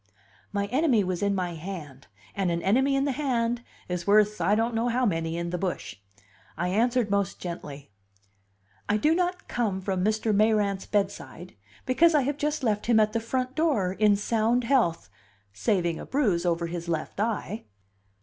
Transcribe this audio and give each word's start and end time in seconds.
My 0.51 0.65
enemy 0.71 1.03
was 1.03 1.21
in 1.21 1.35
my 1.35 1.53
hand; 1.53 2.07
and 2.33 2.49
an 2.49 2.63
enemy 2.63 2.95
in 2.95 3.05
the 3.05 3.11
hand 3.11 3.61
is 3.87 4.07
worth 4.07 4.41
I 4.41 4.55
don't 4.55 4.73
know 4.73 4.87
how 4.87 5.05
many 5.05 5.37
in 5.37 5.51
the 5.51 5.59
bush. 5.59 5.97
I 6.57 6.69
answered 6.69 7.11
most 7.11 7.39
gently: 7.39 7.91
"I 8.89 8.97
do 8.97 9.13
not 9.13 9.47
come 9.47 9.79
from 9.79 10.03
Mr. 10.03 10.33
Mayrant's 10.33 10.87
bedside, 10.87 11.53
because 11.85 12.15
I 12.15 12.21
have 12.23 12.37
just 12.39 12.63
left 12.63 12.87
him 12.87 12.99
at 12.99 13.13
the 13.13 13.19
front 13.19 13.53
door 13.53 13.93
in 13.93 14.15
sound 14.15 14.63
health 14.63 15.07
saving 15.53 15.99
a 15.99 16.05
bruise 16.07 16.47
over 16.47 16.65
his 16.65 16.89
left 16.89 17.19
eye." 17.19 17.65